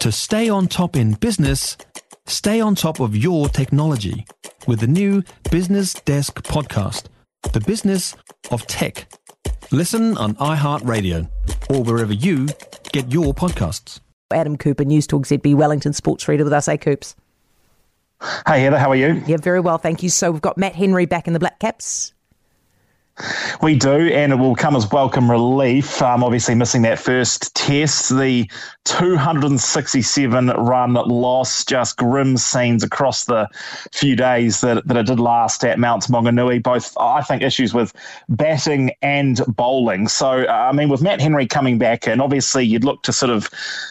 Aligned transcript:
To 0.00 0.10
stay 0.10 0.48
on 0.48 0.66
top 0.66 0.96
in 0.96 1.12
business, 1.12 1.76
stay 2.26 2.58
on 2.58 2.74
top 2.74 3.00
of 3.00 3.14
your 3.14 3.50
technology 3.50 4.24
with 4.66 4.80
the 4.80 4.86
new 4.86 5.22
Business 5.50 5.92
Desk 5.92 6.42
podcast, 6.42 7.08
The 7.52 7.60
Business 7.60 8.16
of 8.50 8.66
Tech. 8.66 9.12
Listen 9.70 10.16
on 10.16 10.36
iHeartRadio 10.36 11.28
or 11.68 11.82
wherever 11.82 12.14
you 12.14 12.48
get 12.92 13.12
your 13.12 13.34
podcasts. 13.34 14.00
Adam 14.32 14.56
Cooper, 14.56 14.86
News 14.86 15.06
Talk 15.06 15.24
ZB 15.24 15.54
Wellington 15.54 15.92
Sports 15.92 16.26
Reader 16.26 16.44
with 16.44 16.52
us. 16.54 16.64
Hey, 16.64 16.78
Coops. 16.78 17.14
Hey, 18.46 18.62
Heather, 18.62 18.78
how 18.78 18.90
are 18.90 18.96
you? 18.96 19.22
Yeah, 19.26 19.36
very 19.36 19.60
well, 19.60 19.76
thank 19.76 20.02
you. 20.02 20.08
So 20.08 20.30
we've 20.30 20.40
got 20.40 20.56
Matt 20.56 20.74
Henry 20.74 21.04
back 21.04 21.26
in 21.26 21.34
the 21.34 21.38
Black 21.38 21.58
Caps. 21.58 22.14
We 23.62 23.74
do, 23.74 24.08
and 24.08 24.32
it 24.32 24.36
will 24.36 24.54
come 24.54 24.76
as 24.76 24.90
welcome 24.90 25.30
relief. 25.30 26.00
Um, 26.00 26.24
obviously, 26.24 26.54
missing 26.54 26.82
that 26.82 26.98
first 26.98 27.54
test, 27.54 28.10
the 28.10 28.50
267 28.84 30.48
run 30.48 30.94
loss, 30.94 31.64
just 31.64 31.96
grim 31.96 32.36
scenes 32.36 32.82
across 32.82 33.24
the 33.24 33.48
few 33.92 34.16
days 34.16 34.62
that, 34.62 34.86
that 34.86 34.96
it 34.96 35.06
did 35.06 35.20
last 35.20 35.64
at 35.64 35.78
Mount 35.78 36.04
Maunganui. 36.04 36.62
Both, 36.62 36.96
I 36.98 37.22
think, 37.22 37.42
issues 37.42 37.74
with 37.74 37.92
batting 38.28 38.92
and 39.02 39.42
bowling. 39.48 40.08
So, 40.08 40.44
uh, 40.44 40.68
I 40.70 40.72
mean, 40.72 40.88
with 40.88 41.02
Matt 41.02 41.20
Henry 41.20 41.46
coming 41.46 41.78
back 41.78 42.06
and 42.06 42.22
obviously, 42.22 42.64
you'd 42.64 42.84
look 42.84 43.02
to 43.02 43.12
sort 43.12 43.30
of 43.30 43.48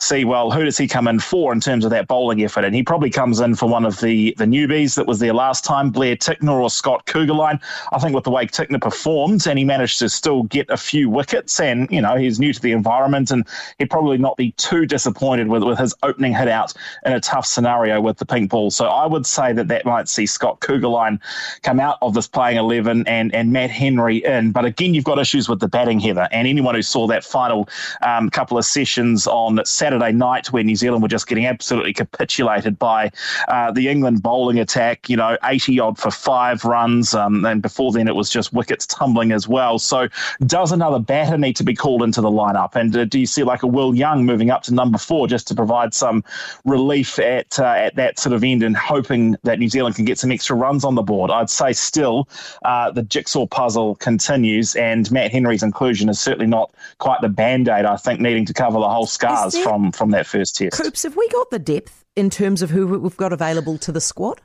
see, 0.00 0.24
well, 0.24 0.50
who 0.50 0.64
does 0.64 0.76
he 0.76 0.88
come 0.88 1.06
in 1.06 1.20
for 1.20 1.52
in 1.52 1.60
terms 1.60 1.84
of 1.84 1.90
that 1.92 2.08
bowling 2.08 2.42
effort? 2.42 2.64
And 2.64 2.74
he 2.74 2.82
probably 2.82 3.10
comes 3.10 3.40
in 3.40 3.54
for 3.54 3.68
one 3.68 3.84
of 3.84 4.00
the, 4.00 4.34
the 4.38 4.46
newbies 4.46 4.96
that 4.96 5.06
was 5.06 5.20
there 5.20 5.32
last 5.32 5.64
time, 5.64 5.90
Blair 5.90 6.16
Tickner 6.16 6.60
or 6.60 6.70
Scott 6.70 7.06
Kuggeleijn. 7.06 7.60
I 7.92 7.98
think 7.98 8.14
with 8.14 8.24
the 8.24 8.30
way 8.30 8.46
Tickner 8.46 8.80
performed, 8.80 9.11
and 9.46 9.58
he 9.58 9.64
managed 9.64 9.98
to 10.00 10.08
still 10.08 10.44
get 10.44 10.68
a 10.70 10.76
few 10.76 11.08
wickets, 11.08 11.60
and, 11.60 11.90
you 11.90 12.00
know, 12.00 12.16
he's 12.16 12.40
new 12.40 12.52
to 12.52 12.60
the 12.60 12.72
environment, 12.72 13.30
and 13.30 13.46
he'd 13.78 13.90
probably 13.90 14.18
not 14.18 14.36
be 14.36 14.52
too 14.52 14.86
disappointed 14.86 15.48
with, 15.48 15.62
with 15.62 15.78
his 15.78 15.94
opening 16.02 16.34
hit 16.34 16.48
out 16.48 16.72
in 17.04 17.12
a 17.12 17.20
tough 17.20 17.46
scenario 17.46 18.00
with 18.00 18.18
the 18.18 18.26
pink 18.26 18.50
ball. 18.50 18.70
So 18.70 18.86
I 18.86 19.06
would 19.06 19.26
say 19.26 19.52
that 19.52 19.68
that 19.68 19.84
might 19.84 20.08
see 20.08 20.26
Scott 20.26 20.60
Kuggeleijn 20.60 21.20
come 21.62 21.80
out 21.80 21.98
of 22.02 22.14
this 22.14 22.26
playing 22.26 22.58
11 22.58 23.06
and, 23.06 23.34
and 23.34 23.52
Matt 23.52 23.70
Henry 23.70 24.24
in. 24.24 24.52
But 24.52 24.64
again, 24.64 24.94
you've 24.94 25.04
got 25.04 25.18
issues 25.18 25.48
with 25.48 25.60
the 25.60 25.68
batting, 25.68 26.00
Heather. 26.00 26.28
And 26.32 26.48
anyone 26.48 26.74
who 26.74 26.82
saw 26.82 27.06
that 27.08 27.24
final 27.24 27.68
um, 28.02 28.30
couple 28.30 28.58
of 28.58 28.64
sessions 28.64 29.26
on 29.26 29.64
Saturday 29.64 30.12
night 30.12 30.52
where 30.52 30.62
New 30.62 30.76
Zealand 30.76 31.02
were 31.02 31.08
just 31.08 31.26
getting 31.26 31.46
absolutely 31.46 31.92
capitulated 31.92 32.78
by 32.78 33.10
uh, 33.48 33.70
the 33.70 33.88
England 33.88 34.22
bowling 34.22 34.58
attack, 34.58 35.08
you 35.08 35.16
know, 35.16 35.36
80 35.44 35.80
odd 35.80 35.98
for 35.98 36.10
five 36.10 36.64
runs. 36.64 37.14
Um, 37.14 37.44
and 37.44 37.62
before 37.62 37.92
then, 37.92 38.08
it 38.08 38.14
was 38.14 38.30
just 38.30 38.52
wickets 38.52 38.86
tumbling 39.02 39.32
as 39.32 39.48
well. 39.48 39.78
So 39.78 40.08
does 40.46 40.70
another 40.70 41.00
batter 41.00 41.36
need 41.36 41.56
to 41.56 41.64
be 41.64 41.74
called 41.74 42.02
into 42.02 42.20
the 42.20 42.30
lineup? 42.30 42.76
And 42.76 42.96
uh, 42.96 43.04
do 43.04 43.18
you 43.18 43.26
see 43.26 43.42
like 43.42 43.62
a 43.62 43.66
Will 43.66 43.94
Young 43.94 44.24
moving 44.24 44.50
up 44.50 44.62
to 44.64 44.74
number 44.74 44.98
four 44.98 45.26
just 45.26 45.48
to 45.48 45.54
provide 45.54 45.92
some 45.92 46.22
relief 46.64 47.18
at 47.18 47.58
uh, 47.58 47.64
at 47.64 47.96
that 47.96 48.18
sort 48.18 48.32
of 48.32 48.44
end 48.44 48.62
and 48.62 48.76
hoping 48.76 49.36
that 49.42 49.58
New 49.58 49.68
Zealand 49.68 49.96
can 49.96 50.04
get 50.04 50.18
some 50.18 50.30
extra 50.30 50.54
runs 50.54 50.84
on 50.84 50.94
the 50.94 51.02
board. 51.02 51.30
I'd 51.30 51.50
say 51.50 51.72
still 51.72 52.28
uh, 52.64 52.92
the 52.92 53.02
jigsaw 53.02 53.46
puzzle 53.46 53.96
continues, 53.96 54.76
and 54.76 55.10
Matt 55.10 55.32
Henry's 55.32 55.62
inclusion 55.62 56.08
is 56.08 56.20
certainly 56.20 56.46
not 56.46 56.72
quite 56.98 57.20
the 57.20 57.28
band 57.28 57.68
aid. 57.68 57.84
I 57.84 57.96
think 57.96 58.20
needing 58.20 58.46
to 58.46 58.54
cover 58.54 58.78
the 58.78 58.88
whole 58.88 59.06
scars 59.06 59.54
there, 59.54 59.64
from 59.64 59.90
from 59.90 60.10
that 60.12 60.26
first 60.26 60.56
test. 60.56 60.80
Coops, 60.80 61.02
have 61.02 61.16
we 61.16 61.28
got 61.28 61.50
the 61.50 61.58
depth 61.58 62.04
in 62.14 62.30
terms 62.30 62.62
of 62.62 62.70
who 62.70 62.86
we've 62.86 63.16
got 63.16 63.32
available 63.32 63.78
to 63.78 63.90
the 63.90 64.00
squad? 64.00 64.40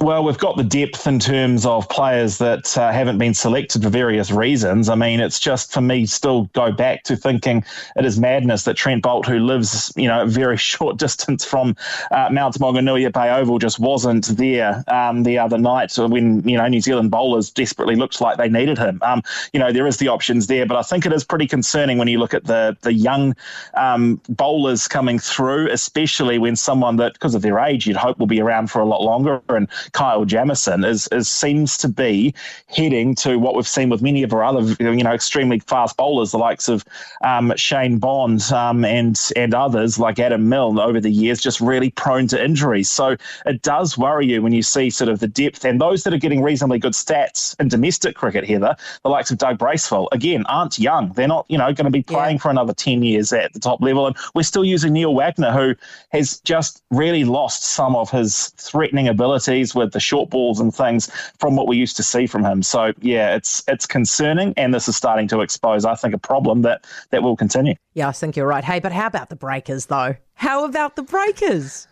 Well, 0.00 0.22
we've 0.22 0.38
got 0.38 0.56
the 0.56 0.62
depth 0.62 1.08
in 1.08 1.18
terms 1.18 1.66
of 1.66 1.88
players 1.88 2.38
that 2.38 2.78
uh, 2.78 2.92
haven't 2.92 3.18
been 3.18 3.34
selected 3.34 3.82
for 3.82 3.88
various 3.88 4.30
reasons. 4.30 4.88
I 4.88 4.94
mean, 4.94 5.18
it's 5.18 5.40
just 5.40 5.72
for 5.72 5.80
me 5.80 6.06
still 6.06 6.44
go 6.52 6.70
back 6.70 7.02
to 7.04 7.16
thinking 7.16 7.64
it 7.96 8.04
is 8.04 8.16
madness 8.16 8.62
that 8.62 8.76
Trent 8.76 9.02
Boult, 9.02 9.26
who 9.26 9.40
lives 9.40 9.92
you 9.96 10.06
know 10.06 10.22
a 10.22 10.26
very 10.26 10.56
short 10.70 10.98
distance 10.98 11.44
from 11.44 11.74
uh, 12.12 12.28
Mount 12.30 12.60
Maunganui 12.60 13.12
Bay 13.12 13.28
Oval, 13.28 13.58
just 13.58 13.80
wasn't 13.80 14.26
there 14.36 14.84
um, 14.86 15.24
the 15.24 15.36
other 15.36 15.58
night 15.58 15.98
when 15.98 16.48
you 16.48 16.56
know 16.56 16.68
New 16.68 16.80
Zealand 16.80 17.10
bowlers 17.10 17.50
desperately 17.50 17.96
looked 17.96 18.20
like 18.20 18.38
they 18.38 18.48
needed 18.48 18.78
him. 18.78 19.00
Um, 19.02 19.24
you 19.52 19.58
know, 19.58 19.72
there 19.72 19.88
is 19.88 19.96
the 19.96 20.06
options 20.06 20.46
there, 20.46 20.64
but 20.64 20.76
I 20.76 20.82
think 20.82 21.06
it 21.06 21.12
is 21.12 21.24
pretty 21.24 21.48
concerning 21.48 21.98
when 21.98 22.06
you 22.06 22.20
look 22.20 22.34
at 22.34 22.44
the 22.44 22.76
the 22.82 22.92
young 22.92 23.34
um, 23.74 24.20
bowlers 24.28 24.86
coming 24.86 25.18
through, 25.18 25.72
especially 25.72 26.38
when 26.38 26.54
someone 26.54 26.98
that 26.98 27.14
because 27.14 27.34
of 27.34 27.42
their 27.42 27.58
age 27.58 27.84
you'd 27.88 27.96
hope 27.96 28.20
will 28.20 28.28
be 28.28 28.40
around 28.40 28.70
for 28.70 28.80
a 28.80 28.86
lot 28.86 29.02
longer 29.02 29.42
and 29.48 29.66
Kyle 29.92 30.24
Jamieson 30.24 30.84
is, 30.84 31.08
is 31.08 31.28
seems 31.28 31.76
to 31.78 31.88
be 31.88 32.34
heading 32.68 33.14
to 33.16 33.38
what 33.38 33.54
we've 33.54 33.68
seen 33.68 33.88
with 33.88 34.02
many 34.02 34.22
of 34.22 34.32
our 34.32 34.44
other 34.44 34.62
you 34.80 35.02
know 35.02 35.12
extremely 35.12 35.58
fast 35.60 35.96
bowlers, 35.96 36.32
the 36.32 36.38
likes 36.38 36.68
of 36.68 36.84
um, 37.22 37.52
Shane 37.56 37.98
Bond 37.98 38.42
um, 38.52 38.84
and 38.84 39.20
and 39.36 39.54
others 39.54 39.98
like 39.98 40.18
Adam 40.18 40.48
Milne 40.48 40.78
over 40.78 41.00
the 41.00 41.10
years, 41.10 41.40
just 41.40 41.60
really 41.60 41.90
prone 41.90 42.26
to 42.28 42.42
injuries. 42.42 42.90
So 42.90 43.16
it 43.46 43.62
does 43.62 43.96
worry 43.98 44.26
you 44.26 44.42
when 44.42 44.52
you 44.52 44.62
see 44.62 44.90
sort 44.90 45.08
of 45.08 45.20
the 45.20 45.28
depth 45.28 45.64
and 45.64 45.80
those 45.80 46.04
that 46.04 46.14
are 46.14 46.18
getting 46.18 46.42
reasonably 46.42 46.78
good 46.78 46.92
stats 46.92 47.58
in 47.60 47.68
domestic 47.68 48.14
cricket. 48.14 48.46
Heather, 48.48 48.76
the 49.02 49.08
likes 49.08 49.30
of 49.30 49.38
Doug 49.38 49.58
Bracewell, 49.58 50.08
again, 50.12 50.44
aren't 50.46 50.78
young. 50.78 51.12
They're 51.12 51.28
not 51.28 51.46
you 51.48 51.58
know 51.58 51.72
going 51.72 51.86
to 51.86 51.90
be 51.90 52.02
playing 52.02 52.36
yeah. 52.36 52.42
for 52.42 52.50
another 52.50 52.72
ten 52.72 53.02
years 53.02 53.32
at 53.32 53.52
the 53.52 53.60
top 53.60 53.80
level, 53.80 54.06
and 54.06 54.16
we're 54.34 54.42
still 54.42 54.64
using 54.64 54.92
Neil 54.92 55.14
Wagner, 55.14 55.52
who 55.52 55.74
has 56.10 56.40
just 56.40 56.82
really 56.90 57.24
lost 57.24 57.62
some 57.64 57.96
of 57.96 58.10
his 58.10 58.48
threatening 58.56 59.08
abilities 59.08 59.74
with 59.78 59.92
the 59.92 60.00
short 60.00 60.30
balls 60.30 60.60
and 60.60 60.74
things 60.74 61.10
from 61.38 61.56
what 61.56 61.66
we 61.66 61.76
used 61.76 61.96
to 61.96 62.02
see 62.02 62.26
from 62.26 62.44
him. 62.44 62.62
So 62.62 62.92
yeah, 63.00 63.34
it's 63.34 63.62
it's 63.68 63.86
concerning, 63.86 64.52
and 64.56 64.74
this 64.74 64.88
is 64.88 64.96
starting 64.96 65.28
to 65.28 65.40
expose, 65.40 65.84
I 65.84 65.94
think, 65.94 66.14
a 66.14 66.18
problem 66.18 66.62
that 66.62 66.84
that 67.10 67.22
will 67.22 67.36
continue. 67.36 67.74
Yeah, 67.94 68.08
I 68.08 68.12
think 68.12 68.36
you're 68.36 68.46
right. 68.46 68.64
Hey, 68.64 68.80
but 68.80 68.92
how 68.92 69.06
about 69.06 69.30
the 69.30 69.36
breakers 69.36 69.86
though? 69.86 70.16
How 70.34 70.64
about 70.64 70.96
the 70.96 71.02
breakers? 71.02 71.88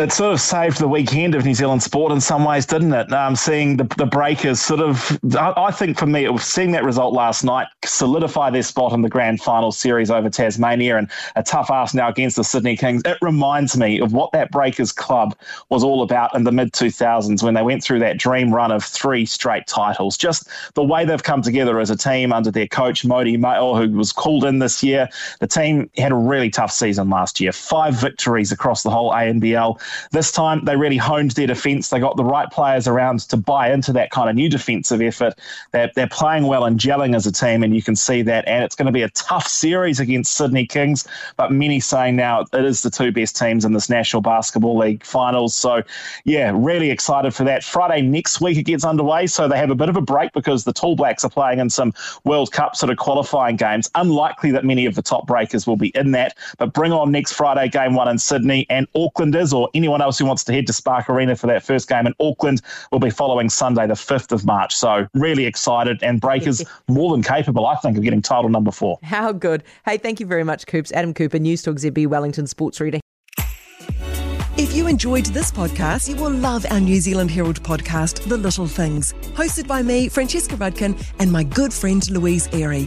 It 0.00 0.12
sort 0.12 0.32
of 0.32 0.40
saved 0.40 0.78
the 0.78 0.88
weekend 0.88 1.34
of 1.34 1.44
New 1.44 1.52
Zealand 1.54 1.82
sport 1.82 2.10
in 2.10 2.20
some 2.22 2.44
ways, 2.44 2.64
didn't 2.64 2.92
it? 2.94 3.12
Um, 3.12 3.36
seeing 3.36 3.76
the, 3.76 3.84
the 3.98 4.06
Breakers 4.06 4.58
sort 4.58 4.80
of, 4.80 5.18
I, 5.36 5.52
I, 5.54 5.70
think 5.70 5.98
for 5.98 6.06
me, 6.06 6.24
it 6.24 6.32
was 6.32 6.44
seeing 6.44 6.72
that 6.72 6.84
result 6.84 7.12
last 7.12 7.44
night 7.44 7.66
solidify 7.84 8.48
their 8.48 8.62
spot 8.62 8.92
in 8.92 9.02
the 9.02 9.10
grand 9.10 9.42
final 9.42 9.70
series 9.70 10.10
over 10.10 10.30
Tasmania 10.30 10.96
and 10.96 11.10
a 11.36 11.42
tough 11.42 11.70
ask 11.70 11.94
now 11.94 12.08
against 12.08 12.36
the 12.36 12.44
Sydney 12.44 12.76
Kings. 12.78 13.02
It 13.04 13.18
reminds 13.20 13.76
me 13.76 14.00
of 14.00 14.14
what 14.14 14.32
that 14.32 14.50
Breakers 14.50 14.90
club 14.90 15.36
was 15.68 15.84
all 15.84 16.02
about 16.02 16.34
in 16.34 16.44
the 16.44 16.52
mid 16.52 16.72
2000s 16.72 17.42
when 17.42 17.52
they 17.52 17.62
went 17.62 17.84
through 17.84 17.98
that 17.98 18.18
dream 18.18 18.54
run 18.54 18.72
of 18.72 18.82
three 18.82 19.26
straight 19.26 19.66
titles. 19.66 20.16
Just 20.16 20.48
the 20.74 20.84
way 20.84 21.04
they've 21.04 21.22
come 21.22 21.42
together 21.42 21.78
as 21.78 21.90
a 21.90 21.96
team 21.96 22.32
under 22.32 22.50
their 22.50 22.68
coach, 22.68 23.02
Mody 23.02 23.36
Maor, 23.36 23.84
who 23.84 23.96
was 23.96 24.12
called 24.12 24.44
in 24.44 24.60
this 24.60 24.82
year. 24.82 25.08
The 25.40 25.46
team 25.46 25.90
had 25.98 26.12
a 26.12 26.16
really 26.16 26.48
tough 26.48 26.72
season 26.72 27.10
last 27.10 27.38
year, 27.38 27.52
five 27.52 27.94
victories 27.94 28.50
across 28.50 28.82
the 28.82 28.90
whole 28.90 29.12
ANBL. 29.12 29.78
This 30.12 30.32
time, 30.32 30.64
they 30.64 30.76
really 30.76 30.96
honed 30.96 31.32
their 31.32 31.46
defence. 31.46 31.88
They 31.88 32.00
got 32.00 32.16
the 32.16 32.24
right 32.24 32.50
players 32.50 32.86
around 32.86 33.20
to 33.20 33.36
buy 33.36 33.72
into 33.72 33.92
that 33.92 34.10
kind 34.10 34.28
of 34.28 34.36
new 34.36 34.48
defensive 34.48 35.00
effort. 35.00 35.34
They're, 35.72 35.90
they're 35.94 36.08
playing 36.08 36.46
well 36.46 36.64
and 36.64 36.78
gelling 36.78 37.14
as 37.14 37.26
a 37.26 37.32
team, 37.32 37.62
and 37.62 37.74
you 37.74 37.82
can 37.82 37.96
see 37.96 38.22
that. 38.22 38.46
And 38.46 38.64
it's 38.64 38.74
going 38.74 38.86
to 38.86 38.92
be 38.92 39.02
a 39.02 39.10
tough 39.10 39.46
series 39.46 40.00
against 40.00 40.32
Sydney 40.32 40.66
Kings, 40.66 41.06
but 41.36 41.52
many 41.52 41.80
saying 41.80 42.16
now 42.16 42.40
it 42.52 42.64
is 42.64 42.82
the 42.82 42.90
two 42.90 43.12
best 43.12 43.36
teams 43.36 43.64
in 43.64 43.72
this 43.72 43.88
National 43.88 44.22
Basketball 44.22 44.78
League 44.78 45.04
finals. 45.04 45.54
So, 45.54 45.82
yeah, 46.24 46.52
really 46.54 46.90
excited 46.90 47.34
for 47.34 47.44
that. 47.44 47.64
Friday 47.64 48.02
next 48.02 48.40
week 48.40 48.56
it 48.58 48.64
gets 48.64 48.84
underway, 48.84 49.26
so 49.26 49.48
they 49.48 49.58
have 49.58 49.70
a 49.70 49.74
bit 49.74 49.88
of 49.88 49.96
a 49.96 50.00
break 50.00 50.32
because 50.32 50.64
the 50.64 50.72
Tall 50.72 50.96
Blacks 50.96 51.24
are 51.24 51.30
playing 51.30 51.58
in 51.58 51.70
some 51.70 51.92
World 52.24 52.52
Cup 52.52 52.76
sort 52.76 52.90
of 52.90 52.98
qualifying 52.98 53.56
games. 53.56 53.90
Unlikely 53.94 54.50
that 54.52 54.64
many 54.64 54.86
of 54.86 54.94
the 54.94 55.02
top 55.02 55.26
breakers 55.26 55.66
will 55.66 55.76
be 55.76 55.88
in 55.88 56.12
that, 56.12 56.36
but 56.58 56.72
bring 56.72 56.92
on 56.92 57.10
next 57.10 57.32
Friday 57.32 57.68
game 57.68 57.94
one 57.94 58.08
in 58.08 58.18
Sydney 58.18 58.66
and 58.70 58.90
Aucklanders 58.92 59.52
or 59.52 59.68
anyone 59.80 60.02
else 60.02 60.18
who 60.18 60.26
wants 60.26 60.44
to 60.44 60.52
head 60.52 60.66
to 60.66 60.74
Spark 60.74 61.08
Arena 61.08 61.34
for 61.34 61.46
that 61.46 61.62
first 61.62 61.88
game 61.88 62.06
in 62.06 62.14
Auckland 62.20 62.60
will 62.92 62.98
be 62.98 63.08
following 63.08 63.48
Sunday, 63.48 63.86
the 63.86 63.94
5th 63.94 64.30
of 64.30 64.44
March. 64.44 64.76
So, 64.76 65.06
really 65.14 65.46
excited 65.46 66.02
and 66.02 66.20
Breakers 66.20 66.62
more 66.86 67.10
than 67.12 67.22
capable, 67.22 67.66
I 67.66 67.76
think, 67.76 67.96
of 67.96 68.02
getting 68.02 68.20
title 68.20 68.50
number 68.50 68.70
four. 68.70 68.98
How 69.02 69.32
good. 69.32 69.64
Hey, 69.86 69.96
thank 69.96 70.20
you 70.20 70.26
very 70.26 70.44
much, 70.44 70.66
Coops. 70.66 70.92
Adam 70.92 71.14
Cooper, 71.14 71.38
News 71.38 71.62
Talk 71.62 71.76
ZB 71.76 72.06
Wellington 72.06 72.46
Sports 72.46 72.78
Reader. 72.78 73.00
If 74.58 74.74
you 74.74 74.88
enjoyed 74.88 75.24
this 75.26 75.50
podcast, 75.50 76.08
you 76.08 76.22
will 76.22 76.30
love 76.30 76.66
our 76.70 76.80
New 76.80 77.00
Zealand 77.00 77.30
Herald 77.30 77.62
podcast, 77.62 78.28
The 78.28 78.36
Little 78.36 78.66
Things, 78.66 79.14
hosted 79.32 79.66
by 79.66 79.82
me, 79.82 80.10
Francesca 80.10 80.56
Rudkin, 80.56 81.02
and 81.18 81.32
my 81.32 81.42
good 81.42 81.72
friend 81.72 82.08
Louise 82.10 82.46
Airy. 82.52 82.86